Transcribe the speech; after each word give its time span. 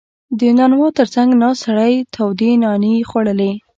•د 0.39 0.41
نانوا 0.57 0.87
تر 0.99 1.07
څنګ 1.15 1.29
ناست 1.41 1.61
سړی 1.65 1.93
تودې 2.13 2.51
نانې 2.63 2.95
خوړلې. 3.09 3.51